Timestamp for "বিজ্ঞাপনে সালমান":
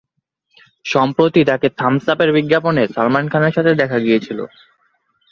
2.33-3.25